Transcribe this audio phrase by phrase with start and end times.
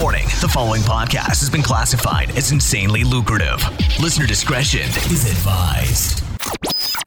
[0.00, 3.60] Warning the following podcast has been classified as insanely lucrative.
[3.98, 6.22] Listener discretion is advised.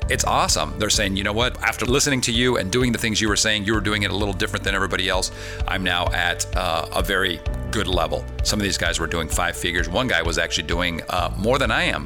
[0.10, 0.78] It's awesome.
[0.78, 1.58] They're saying, you know what?
[1.64, 4.12] After listening to you and doing the things you were saying, you were doing it
[4.12, 5.32] a little different than everybody else.
[5.70, 7.40] I'm now at uh, a very
[7.72, 8.26] good level.
[8.44, 9.88] Some of these guys were doing five figures.
[9.88, 12.06] One guy was actually doing uh, more than I am.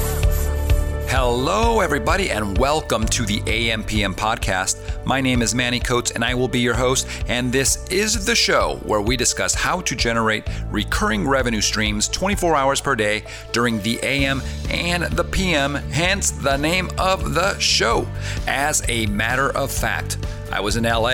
[1.13, 4.79] Hello, everybody, and welcome to the AMPM podcast.
[5.05, 7.05] My name is Manny Coats, and I will be your host.
[7.27, 12.55] And this is the show where we discuss how to generate recurring revenue streams 24
[12.55, 18.07] hours per day during the AM and the PM, hence the name of the show.
[18.47, 20.17] As a matter of fact,
[20.49, 21.09] I was in LA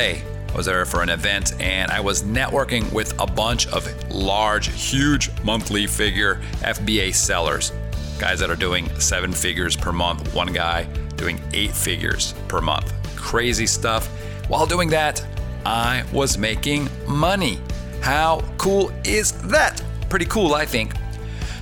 [0.49, 4.69] I was there for an event and I was networking with a bunch of large,
[4.69, 7.73] huge monthly figure FBA sellers
[8.17, 10.83] guys that are doing seven figures per month, one guy
[11.15, 12.93] doing eight figures per month.
[13.15, 14.07] Crazy stuff.
[14.47, 15.25] While doing that,
[15.65, 17.59] I was making money.
[18.01, 19.81] How cool is that?
[20.09, 20.93] Pretty cool, I think.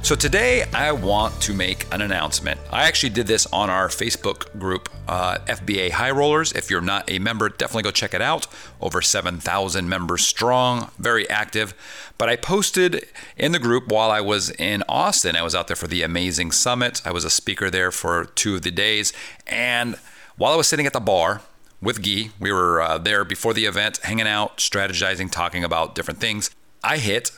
[0.06, 2.59] So today I want to make an announcement.
[2.72, 6.52] I actually did this on our Facebook group, uh, FBA High Rollers.
[6.52, 8.45] If you're not a member, definitely go check it out.
[8.80, 11.73] Over 7,000 members strong, very active.
[12.20, 15.36] But I posted in the group while I was in Austin.
[15.36, 17.02] I was out there for the Amazing Summit.
[17.03, 19.11] I was a speaker there for two of the days.
[19.48, 19.95] And
[20.38, 21.42] while I was sitting at the bar,
[21.81, 22.30] with Guy.
[22.39, 26.52] We were uh, there before the event, hanging out, strategizing, talking about different things.
[26.83, 27.31] I hit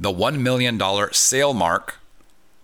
[0.00, 0.80] the $1 million
[1.12, 1.96] sale mark,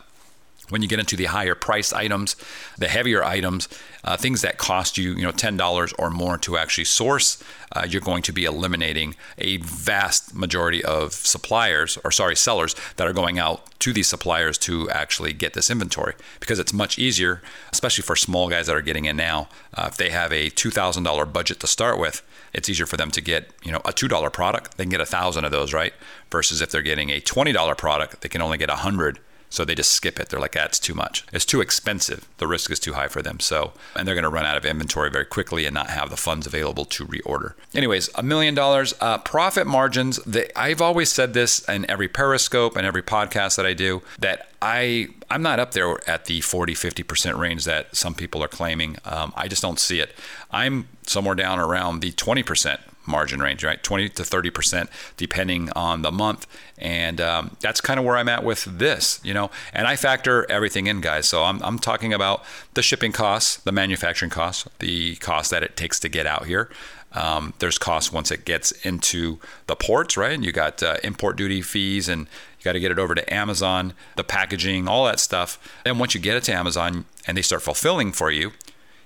[0.70, 2.36] when you get into the higher priced items,
[2.78, 3.68] the heavier items,
[4.04, 7.86] uh, things that cost you, you know, ten dollars or more to actually source, uh,
[7.88, 13.12] you're going to be eliminating a vast majority of suppliers, or sorry, sellers that are
[13.12, 17.42] going out to these suppliers to actually get this inventory because it's much easier,
[17.72, 19.48] especially for small guys that are getting in now.
[19.74, 22.96] Uh, if they have a two thousand dollar budget to start with, it's easier for
[22.96, 24.76] them to get you know a two dollar product.
[24.76, 25.92] They can get a thousand of those, right?
[26.30, 29.18] Versus if they're getting a twenty dollar product, they can only get a hundred
[29.50, 30.28] So they just skip it.
[30.28, 31.26] They're like, that's too much.
[31.32, 32.26] It's too expensive.
[32.38, 33.40] The risk is too high for them.
[33.40, 36.16] So, and they're going to run out of inventory very quickly and not have the
[36.16, 37.54] funds available to reorder.
[37.74, 40.18] Anyways, a million dollars uh, profit margins.
[40.24, 44.50] They, I've always said this in every Periscope and every podcast that I do that
[44.62, 48.96] I I'm not up there at the 40 50% range that some people are claiming.
[49.04, 50.14] Um, I just don't see it.
[50.50, 52.78] I'm somewhere down around the 20%
[53.10, 53.82] margin range, right?
[53.82, 56.46] 20 to 30%, depending on the month.
[56.78, 59.50] And um, that's kind of where I'm at with this, you know.
[59.72, 61.28] And I factor everything in, guys.
[61.28, 65.76] So I'm, I'm talking about the shipping costs, the manufacturing costs, the cost that it
[65.76, 66.70] takes to get out here.
[67.12, 70.32] Um, there's costs once it gets into the ports, right?
[70.32, 72.22] And you got uh, import duty fees and
[72.58, 75.58] you got to get it over to Amazon, the packaging, all that stuff.
[75.84, 78.52] And once you get it to Amazon and they start fulfilling for you,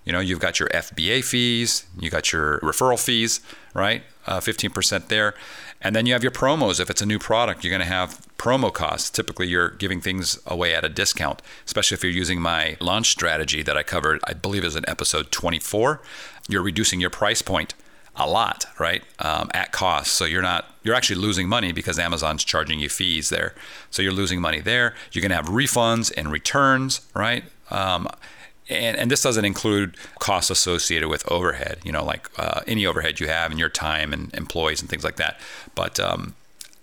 [0.05, 3.41] you know, you've got your FBA fees, you got your referral fees,
[3.73, 4.03] right?
[4.27, 5.35] Uh, 15% there.
[5.81, 6.81] And then you have your promos.
[6.81, 9.11] If it's a new product, you're going to have promo costs.
[9.11, 13.62] Typically, you're giving things away at a discount, especially if you're using my launch strategy
[13.62, 16.01] that I covered, I believe is in episode 24.
[16.49, 17.75] You're reducing your price point
[18.17, 19.03] a lot, right?
[19.19, 20.12] Um, at cost.
[20.12, 23.55] So you're not, you're actually losing money because Amazon's charging you fees there.
[23.91, 24.95] So you're losing money there.
[25.12, 27.45] You're going to have refunds and returns, right?
[27.71, 28.09] Um,
[28.69, 33.20] and, and this doesn't include costs associated with overhead, you know, like uh, any overhead
[33.20, 35.38] you have in your time and employees and things like that.
[35.75, 36.34] But um,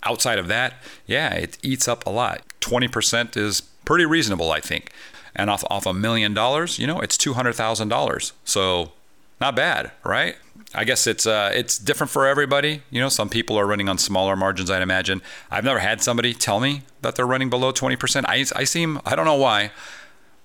[0.03, 0.75] outside of that,
[1.07, 2.43] yeah, it eats up a lot.
[2.61, 4.91] 20% is pretty reasonable, I think.
[5.35, 8.31] And off, off a million dollars, you know, it's $200,000.
[8.43, 8.91] So
[9.39, 10.35] not bad, right?
[10.73, 12.81] I guess it's uh, it's different for everybody.
[12.91, 14.71] You know, some people are running on smaller margins.
[14.71, 15.21] I'd imagine.
[15.49, 18.23] I've never had somebody tell me that they're running below 20%.
[18.25, 19.71] I, I seem I don't know why.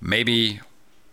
[0.01, 0.61] Maybe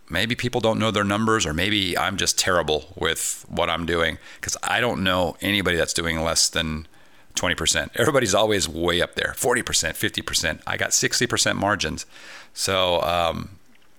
[0.08, 4.18] maybe people don't know their numbers, or maybe I'm just terrible with what I'm doing
[4.40, 6.86] because I don't know anybody that's doing less than
[7.34, 7.90] 20%.
[7.96, 10.60] Everybody's always way up there 40%, 50%.
[10.66, 12.06] I got 60% margins.
[12.52, 13.50] So um,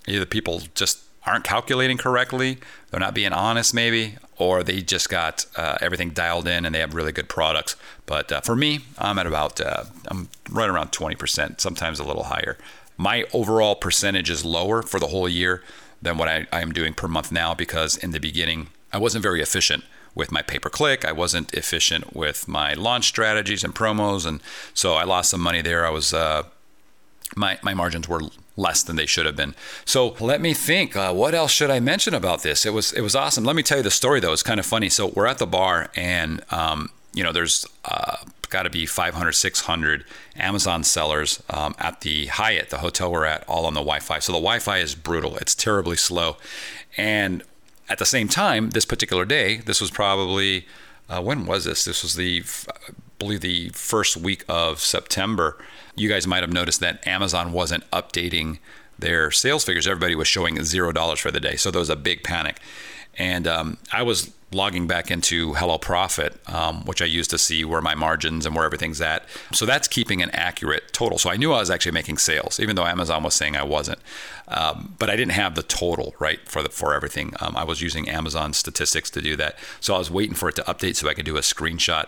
[0.08, 2.60] either people just aren't calculating correctly,
[2.92, 6.80] they're not being honest, maybe, or they just got uh, everything dialed in and they
[6.80, 7.76] have really good products.
[8.06, 12.24] But uh, for me, I'm at about, uh, I'm right around 20%, sometimes a little
[12.24, 12.58] higher.
[12.96, 15.64] My overall percentage is lower for the whole year
[16.02, 19.24] than what I, I am doing per month now because in the beginning I wasn't
[19.24, 19.84] very efficient
[20.16, 21.04] with my pay per click.
[21.06, 24.42] I wasn't efficient with my launch strategies and promos, and
[24.74, 25.86] so I lost some money there.
[25.86, 26.44] I was uh,
[27.36, 28.22] my my margins were
[28.58, 29.54] less than they should have been.
[29.84, 30.96] So let me think.
[30.96, 32.66] Uh, what else should I mention about this?
[32.66, 33.44] It was it was awesome.
[33.44, 34.34] Let me tell you the story though.
[34.34, 34.90] It's kind of funny.
[34.90, 38.18] So we're at the bar, and um, you know, there's uh,
[38.50, 40.06] got to be 500, 600
[40.36, 44.20] Amazon sellers um, at the Hyatt, the hotel we're at, all on the Wi Fi.
[44.20, 46.38] So the Wi Fi is brutal, it's terribly slow.
[46.98, 47.44] And
[47.90, 50.66] at the same time, this particular day, this was probably,
[51.10, 51.86] uh, when was this?
[51.86, 55.58] This was the, I believe, the first week of September.
[55.96, 58.60] You guys might have noticed that Amazon wasn't updating
[58.98, 59.88] their sales figures.
[59.88, 61.56] Everybody was showing zero dollars for the day.
[61.58, 62.60] So there was a big panic.
[63.18, 67.82] And um, I was logging back into HelloProfit, um, which I use to see where
[67.82, 69.26] my margins and where everything's at.
[69.52, 71.18] So that's keeping an accurate total.
[71.18, 74.00] So I knew I was actually making sales, even though Amazon was saying I wasn't.
[74.48, 77.34] Um, but I didn't have the total right for the, for everything.
[77.40, 79.58] Um, I was using Amazon statistics to do that.
[79.80, 82.08] So I was waiting for it to update so I could do a screenshot.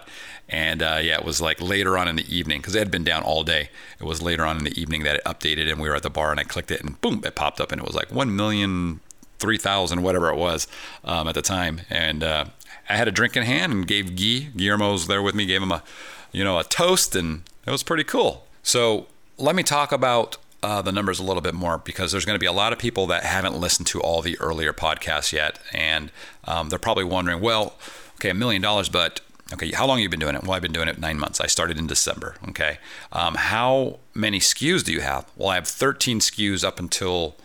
[0.49, 3.03] And uh, yeah, it was like later on in the evening because it had been
[3.03, 3.69] down all day.
[3.99, 6.09] It was later on in the evening that it updated, and we were at the
[6.09, 8.33] bar, and I clicked it, and boom, it popped up, and it was like one
[8.35, 9.01] million
[9.39, 10.67] 3000 whatever it was
[11.03, 11.81] um, at the time.
[11.89, 12.45] And uh,
[12.89, 15.71] i had a drink in hand and gave guy guillermo's there with me gave him
[15.71, 15.83] a
[16.31, 18.45] you know a toast and it was pretty cool.
[18.63, 22.35] So let me talk about uh, the numbers a little bit more because there's going
[22.35, 25.59] to be a lot of people that haven't listened to all the earlier podcasts yet
[25.73, 26.11] and
[26.45, 27.75] um, they're probably wondering well
[28.15, 29.21] okay a million dollars but
[29.53, 30.43] okay how long have you been doing it?
[30.43, 31.39] Well i've been doing it nine months.
[31.39, 32.79] I started in december okay?
[33.11, 35.29] Um, how many skus do you have?
[35.35, 37.35] Well i have 13 skus up until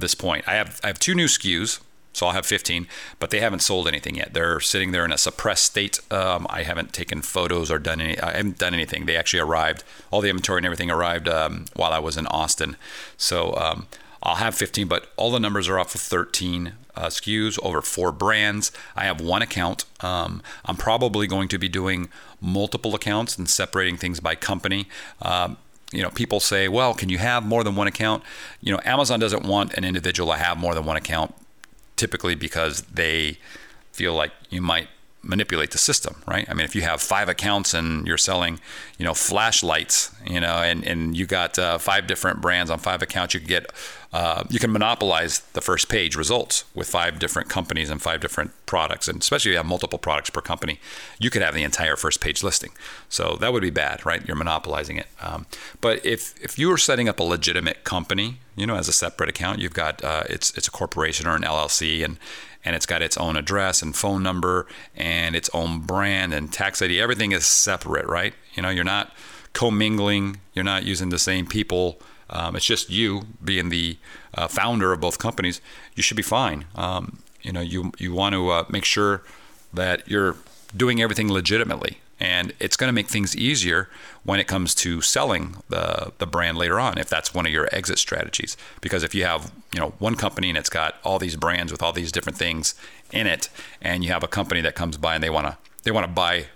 [0.00, 0.46] this point.
[0.48, 1.80] I have I have two new SKUs,
[2.12, 2.86] so I'll have 15,
[3.18, 4.34] but they haven't sold anything yet.
[4.34, 6.00] They're sitting there in a suppressed state.
[6.10, 8.18] Um, I haven't taken photos or done any.
[8.18, 9.06] I haven't done anything.
[9.06, 9.84] They actually arrived.
[10.10, 12.76] All the inventory and everything arrived um, while I was in Austin.
[13.16, 13.86] So um,
[14.22, 18.12] I'll have 15, but all the numbers are off of 13 uh, SKUs over four
[18.12, 18.72] brands.
[18.96, 19.84] I have one account.
[20.00, 22.08] Um, I'm probably going to be doing
[22.40, 24.88] multiple accounts and separating things by company.
[25.22, 25.56] Um,
[25.92, 28.22] you know, people say, well, can you have more than one account?
[28.60, 31.34] You know, Amazon doesn't want an individual to have more than one account
[31.96, 33.38] typically because they
[33.92, 34.88] feel like you might
[35.22, 36.48] manipulate the system, right?
[36.48, 38.58] I mean, if you have five accounts and you're selling,
[38.98, 43.02] you know, flashlights, you know, and, and you got uh, five different brands on five
[43.02, 43.70] accounts, you could get
[44.12, 48.50] uh, you can monopolize the first page results with five different companies and five different
[48.66, 49.06] products.
[49.06, 50.80] And especially if you have multiple products per company,
[51.20, 52.72] you could have the entire first page listing.
[53.08, 54.26] So that would be bad, right?
[54.26, 55.06] You're monopolizing it.
[55.20, 55.46] Um,
[55.80, 59.28] but if, if you were setting up a legitimate company, you know, as a separate
[59.28, 62.18] account, you've got uh, it's it's a corporation or an LLC, and
[62.64, 66.82] and it's got its own address and phone number and its own brand and tax
[66.82, 67.00] ID.
[67.00, 68.34] Everything is separate, right?
[68.54, 69.12] You know, you're not
[69.52, 70.40] commingling.
[70.52, 72.00] You're not using the same people
[72.30, 73.98] um, it's just you being the
[74.34, 75.60] uh, founder of both companies.
[75.94, 76.64] You should be fine.
[76.74, 79.22] Um, you know, you you want to uh, make sure
[79.72, 80.36] that you're
[80.76, 83.88] doing everything legitimately, and it's going to make things easier
[84.24, 86.98] when it comes to selling the the brand later on.
[86.98, 90.48] If that's one of your exit strategies, because if you have you know one company
[90.48, 92.74] and it's got all these brands with all these different things
[93.10, 93.48] in it,
[93.82, 96.12] and you have a company that comes by and they want to they want to
[96.12, 96.46] buy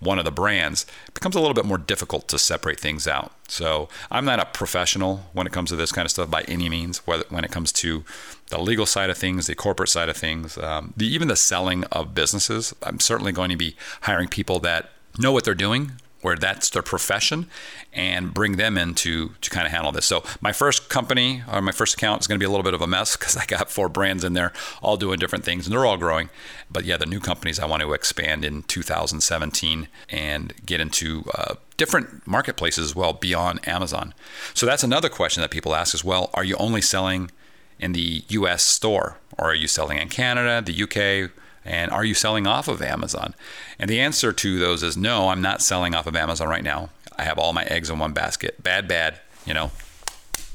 [0.00, 3.32] one of the brands, it becomes a little bit more difficult to separate things out.
[3.48, 6.68] So I'm not a professional when it comes to this kind of stuff by any
[6.68, 6.98] means.
[7.06, 8.04] Whether, when it comes to
[8.48, 11.84] the legal side of things, the corporate side of things, um, the, even the selling
[11.84, 15.92] of businesses, I'm certainly going to be hiring people that know what they're doing,
[16.24, 17.46] where that's their profession
[17.92, 20.06] and bring them in to, to kind of handle this.
[20.06, 22.72] So my first company or my first account is going to be a little bit
[22.72, 25.74] of a mess because I got four brands in there, all doing different things, and
[25.74, 26.30] they're all growing.
[26.70, 31.56] But yeah, the new companies I want to expand in 2017 and get into uh,
[31.76, 34.14] different marketplaces as well beyond Amazon.
[34.54, 36.30] So that's another question that people ask as well.
[36.32, 37.30] Are you only selling
[37.78, 38.62] in the U.S.
[38.62, 41.28] store, or are you selling in Canada, the U.K.?
[41.64, 43.34] And are you selling off of Amazon?
[43.78, 46.90] And the answer to those is no, I'm not selling off of Amazon right now.
[47.16, 48.62] I have all my eggs in one basket.
[48.62, 49.70] Bad, bad, you know,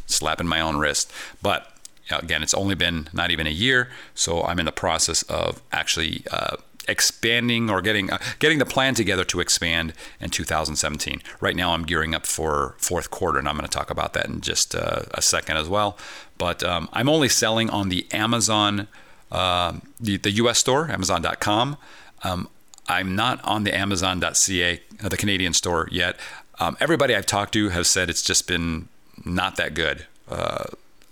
[0.06, 1.12] slapping my own wrist.
[1.42, 1.72] But
[2.12, 6.24] again, it's only been not even a year, so I'm in the process of actually
[6.32, 11.22] uh, expanding or getting uh, getting the plan together to expand in 2017.
[11.40, 14.28] Right now, I'm gearing up for fourth quarter, and I'm going to talk about that
[14.28, 15.98] in just uh, a second as well.
[16.38, 18.88] But um, I'm only selling on the Amazon
[19.32, 21.78] uh, the, the US store, Amazon.com.
[22.24, 22.50] Um,
[22.88, 26.18] I'm not on the Amazon.ca, uh, the Canadian store yet.
[26.60, 28.90] Um, everybody I've talked to has said it's just been
[29.26, 30.06] not that good.
[30.28, 30.66] Uh,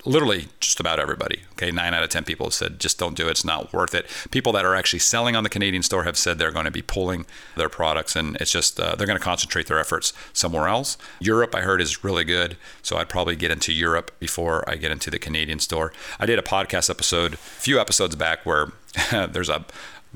[0.08, 1.42] literally just about everybody.
[1.54, 3.94] Okay, nine out of 10 people have said just don't do it, it's not worth
[3.94, 4.08] it.
[4.32, 6.82] People that are actually selling on the Canadian store have said they're going to be
[6.82, 10.98] pulling their products and it's just uh, they're going to concentrate their efforts somewhere else.
[11.20, 12.58] Europe, I heard, is really good.
[12.82, 15.92] So I'd probably get into Europe before I get into the Canadian store.
[16.20, 18.72] I did a podcast episode a few episodes back where
[19.12, 19.66] there's a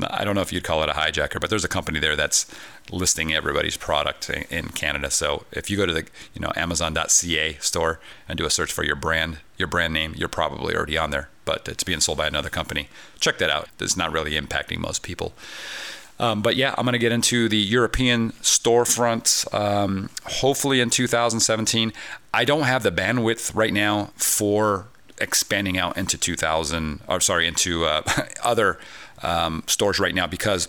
[0.09, 2.45] I don't know if you'd call it a hijacker, but there's a company there that's
[2.89, 5.11] listing everybody's product in Canada.
[5.11, 8.83] So if you go to the you know Amazon.ca store and do a search for
[8.83, 11.29] your brand, your brand name, you're probably already on there.
[11.45, 12.87] But it's being sold by another company.
[13.19, 13.69] Check that out.
[13.79, 15.33] It's not really impacting most people.
[16.19, 21.91] Um, but yeah, I'm going to get into the European storefronts um, hopefully in 2017.
[22.31, 24.85] I don't have the bandwidth right now for
[25.21, 28.03] expanding out into 2000, or sorry, into uh,
[28.43, 28.77] other
[29.23, 30.67] um, stores right now because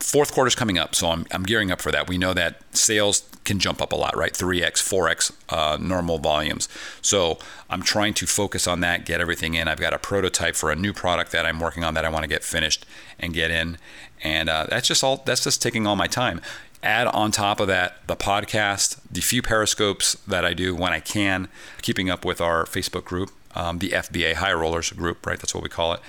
[0.00, 2.08] fourth quarter is coming up, so I'm, I'm gearing up for that.
[2.08, 4.32] We know that sales can jump up a lot, right?
[4.32, 6.68] 3x, 4x uh, normal volumes.
[7.02, 7.38] So
[7.70, 9.68] I'm trying to focus on that, get everything in.
[9.68, 12.24] I've got a prototype for a new product that I'm working on that I want
[12.24, 12.86] to get finished
[13.18, 13.78] and get in,
[14.22, 15.22] and uh, that's just all.
[15.24, 16.40] That's just taking all my time.
[16.80, 21.00] Add on top of that the podcast, the few periscopes that I do when I
[21.00, 21.48] can,
[21.82, 25.38] keeping up with our Facebook group, um, the FBA High Rollers group, right?
[25.38, 26.00] That's what we call it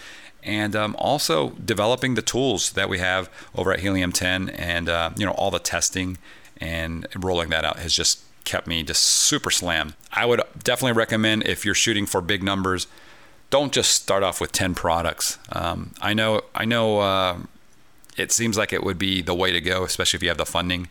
[0.43, 5.11] and um, also developing the tools that we have over at Helium 10 and uh,
[5.17, 6.17] you know all the testing
[6.57, 9.93] and rolling that out has just kept me just super slammed.
[10.11, 12.87] I would definitely recommend if you're shooting for big numbers,
[13.49, 15.37] don't just start off with 10 products.
[15.51, 17.37] Um, I know I know uh,
[18.17, 20.45] it seems like it would be the way to go, especially if you have the
[20.45, 20.87] funding,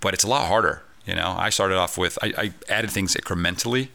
[0.00, 0.82] but it's a lot harder.
[1.06, 3.88] You know, I started off with I, I added things incrementally,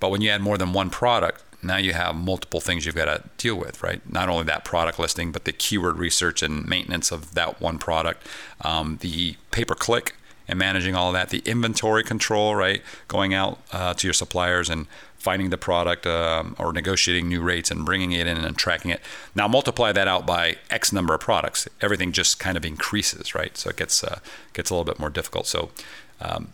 [0.00, 3.06] but when you add more than one product, now you have multiple things you've got
[3.06, 4.00] to deal with, right?
[4.10, 8.26] Not only that product listing, but the keyword research and maintenance of that one product,
[8.60, 10.14] um, the pay per click
[10.46, 12.82] and managing all that, the inventory control, right?
[13.08, 14.86] Going out uh, to your suppliers and
[15.18, 19.00] finding the product um, or negotiating new rates and bringing it in and tracking it.
[19.34, 21.68] Now multiply that out by X number of products.
[21.80, 23.56] Everything just kind of increases, right?
[23.56, 24.20] So it gets uh,
[24.52, 25.48] gets a little bit more difficult.
[25.48, 25.70] So
[26.20, 26.52] um,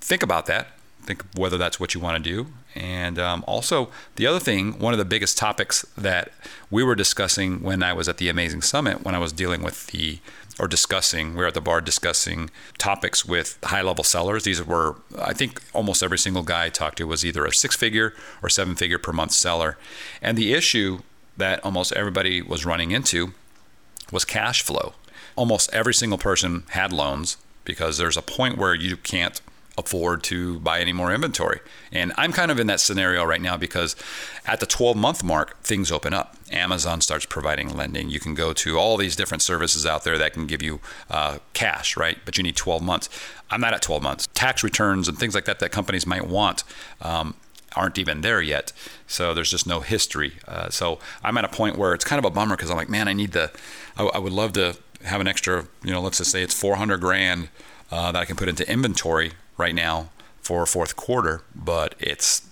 [0.00, 0.68] think about that
[1.08, 2.50] think whether that's what you want to do.
[2.78, 6.30] And um, also, the other thing, one of the biggest topics that
[6.70, 9.88] we were discussing when I was at the Amazing Summit, when I was dealing with
[9.88, 10.20] the
[10.60, 14.44] or discussing, we were at the bar discussing topics with high level sellers.
[14.44, 17.76] These were, I think, almost every single guy I talked to was either a six
[17.76, 19.76] figure or seven figure per month seller.
[20.20, 21.00] And the issue
[21.36, 23.34] that almost everybody was running into
[24.12, 24.94] was cash flow.
[25.36, 29.40] Almost every single person had loans because there's a point where you can't
[29.78, 31.60] afford to buy any more inventory.
[31.92, 33.94] And I'm kind of in that scenario right now because
[34.44, 36.36] at the 12 month mark, things open up.
[36.50, 38.10] Amazon starts providing lending.
[38.10, 41.38] You can go to all these different services out there that can give you uh,
[41.54, 42.18] cash, right?
[42.24, 43.08] But you need 12 months.
[43.50, 44.28] I'm not at 12 months.
[44.34, 46.64] Tax returns and things like that that companies might want.
[47.00, 47.34] Um,
[47.76, 48.72] aren't even there yet.
[49.06, 50.32] So there's just no history.
[50.48, 52.88] Uh, so I'm at a point where it's kind of a bummer because I'm like,
[52.88, 53.52] man, I need the,
[53.96, 56.98] I, I, would love to have an extra, you know, let's just say it's 400
[56.98, 57.50] grand
[57.90, 60.08] uh, that I can put into inventory right now
[60.40, 62.42] for fourth quarter, but it's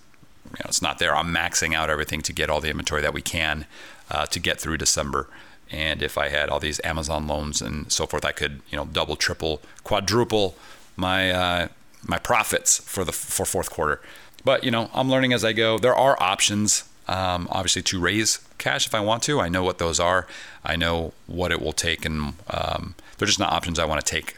[0.44, 1.16] you know, it's not there.
[1.16, 3.66] I'm maxing out everything to get all the inventory that we can
[4.10, 5.28] uh, to get through December.
[5.70, 8.84] And if I had all these Amazon loans and so forth, I could you know
[8.84, 10.56] double, triple, quadruple
[10.96, 11.68] my uh,
[12.06, 14.00] my profits for the for fourth quarter.
[14.44, 15.78] But you know, I'm learning as I go.
[15.78, 19.40] There are options, um, obviously, to raise cash if I want to.
[19.40, 20.26] I know what those are.
[20.64, 24.10] I know what it will take, and um, they're just not options I want to
[24.10, 24.35] take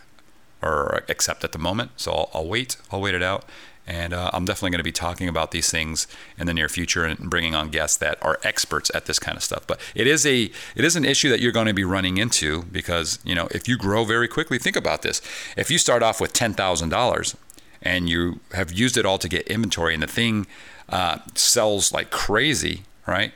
[0.62, 1.92] or accept at the moment.
[1.96, 2.76] So I'll, I'll wait.
[2.90, 3.44] I'll wait it out.
[3.86, 7.04] And uh, I'm definitely going to be talking about these things in the near future
[7.04, 9.66] and bringing on guests that are experts at this kind of stuff.
[9.66, 12.64] But it is a it is an issue that you're going to be running into
[12.64, 15.22] because you know if you grow very quickly, think about this.
[15.56, 17.34] If you start off with ten thousand dollars
[17.80, 20.46] and you have used it all to get inventory, and the thing
[20.90, 23.32] uh, sells like crazy, right?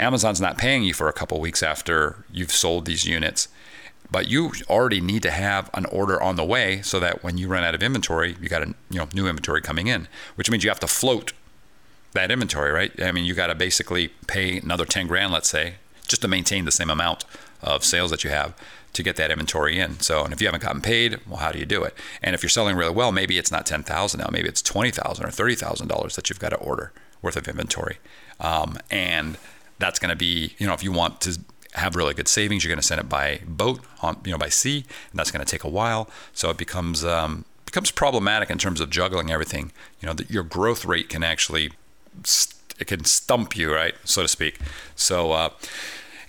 [0.00, 3.46] Amazon's not paying you for a couple weeks after you've sold these units
[4.12, 7.48] but you already need to have an order on the way so that when you
[7.48, 10.62] run out of inventory, you got a you know new inventory coming in, which means
[10.62, 11.32] you have to float
[12.12, 12.92] that inventory, right?
[13.02, 15.76] I mean, you got to basically pay another 10 grand, let's say,
[16.06, 17.24] just to maintain the same amount
[17.62, 18.54] of sales that you have
[18.92, 19.98] to get that inventory in.
[20.00, 21.94] So, and if you haven't gotten paid, well, how do you do it?
[22.22, 25.28] And if you're selling really well, maybe it's not 10,000 now, maybe it's 20,000 or
[25.28, 26.92] $30,000 that you've got to order
[27.22, 27.96] worth of inventory.
[28.40, 29.38] Um, and
[29.78, 31.40] that's going to be, you know, if you want to
[31.74, 32.64] have really good savings.
[32.64, 35.44] You're going to send it by boat, on, you know, by sea, and that's going
[35.44, 36.08] to take a while.
[36.32, 39.72] So it becomes um, becomes problematic in terms of juggling everything.
[40.00, 41.72] You know, that your growth rate can actually
[42.78, 44.58] it can stump you, right, so to speak.
[44.94, 45.32] So.
[45.32, 45.48] Uh,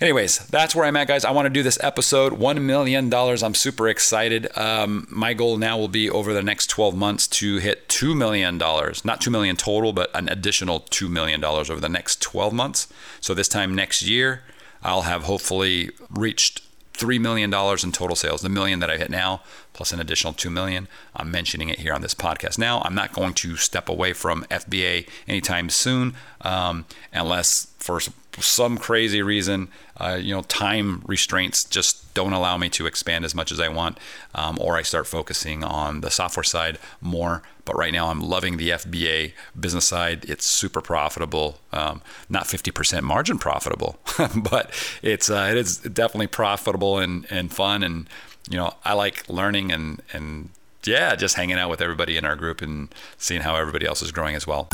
[0.00, 1.24] anyways, that's where I'm at, guys.
[1.24, 2.34] I want to do this episode.
[2.34, 3.12] $1 million.
[3.12, 4.56] I'm super excited.
[4.56, 8.58] Um, my goal now will be over the next 12 months to hit $2 million.
[8.58, 12.88] Not 2 million total, but an additional $2 million over the next 12 months.
[13.20, 14.42] So this time next year,
[14.84, 16.60] I'll have hopefully reached
[16.94, 20.48] $3 million in total sales, the million that I hit now, plus an additional 2
[20.48, 20.86] million.
[21.16, 22.56] I'm mentioning it here on this podcast.
[22.58, 28.00] Now, I'm not going to step away from FBA anytime soon, um, unless for
[28.40, 33.34] some crazy reason, uh, you know, time restraints just don't allow me to expand as
[33.34, 33.98] much as I want,
[34.34, 37.42] um, or I start focusing on the software side more.
[37.64, 40.24] But right now, I'm loving the FBA business side.
[40.28, 43.98] It's super profitable, um, not 50% margin profitable,
[44.36, 44.70] but
[45.02, 47.82] it's uh, it is definitely profitable and, and fun.
[47.82, 48.08] And
[48.50, 50.50] you know, I like learning and and
[50.84, 54.12] yeah, just hanging out with everybody in our group and seeing how everybody else is
[54.12, 54.68] growing as well.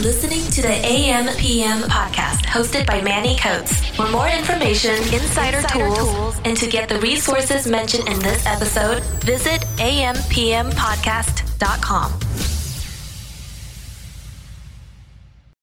[0.00, 3.84] Listening to the AM PM podcast hosted by Manny Coats.
[3.90, 8.46] For more information, insider, insider tools, tools, and to get the resources mentioned in this
[8.46, 12.59] episode, visit ampmpodcast.com.